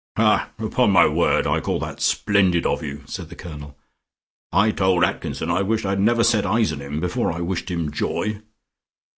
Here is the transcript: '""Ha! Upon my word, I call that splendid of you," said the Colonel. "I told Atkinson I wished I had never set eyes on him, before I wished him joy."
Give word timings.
'""Ha! 0.17 0.49
Upon 0.57 0.89
my 0.89 1.05
word, 1.07 1.45
I 1.45 1.59
call 1.59 1.77
that 1.81 2.01
splendid 2.01 2.65
of 2.65 2.81
you," 2.83 3.03
said 3.05 3.29
the 3.29 3.35
Colonel. 3.35 3.77
"I 4.51 4.71
told 4.71 5.03
Atkinson 5.03 5.51
I 5.51 5.61
wished 5.61 5.85
I 5.85 5.91
had 5.91 5.99
never 5.99 6.23
set 6.23 6.43
eyes 6.43 6.73
on 6.73 6.79
him, 6.79 6.99
before 6.99 7.31
I 7.31 7.41
wished 7.41 7.69
him 7.69 7.91
joy." 7.91 8.41